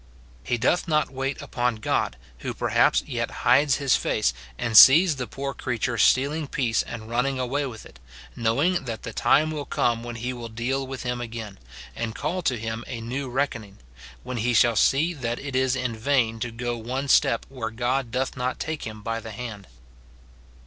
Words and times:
Ho 0.49 0.57
cloth 0.57 0.87
not 0.87 1.11
wait 1.11 1.39
upon 1.43 1.75
God, 1.75 2.17
who 2.39 2.55
perhaps 2.55 3.03
yet 3.05 3.29
hides 3.45 3.75
his 3.75 3.95
face, 3.95 4.33
and 4.57 4.75
sees 4.75 5.17
the 5.17 5.27
poor 5.27 5.53
creature 5.53 5.99
stealing 5.99 6.47
peace 6.47 6.81
and 6.81 7.07
running 7.07 7.39
away 7.39 7.67
with 7.67 7.85
it, 7.85 7.99
knowing 8.35 8.85
that 8.85 9.03
the 9.03 9.13
time 9.13 9.51
will 9.51 9.63
come 9.67 10.01
when 10.01 10.15
he 10.15 10.33
will 10.33 10.49
deal 10.49 10.87
with 10.87 11.03
him 11.03 11.21
again, 11.21 11.59
and 11.95 12.15
call 12.15 12.37
him 12.41 12.83
to 12.83 12.89
a 12.89 12.99
new 12.99 13.29
reckoning 13.29 13.77
;* 13.29 13.77
when 14.23 14.37
he 14.37 14.55
shall 14.55 14.75
see 14.75 15.13
that 15.13 15.37
it 15.37 15.55
is 15.55 15.75
in 15.75 15.95
vain 15.95 16.39
to 16.39 16.49
go 16.49 16.75
one 16.75 17.07
step 17.07 17.45
where 17.47 17.69
God 17.69 18.09
doth 18.09 18.35
not 18.35 18.59
take 18.59 18.87
him 18.87 19.03
by 19.03 19.19
the 19.19 19.29
hand. 19.31 19.67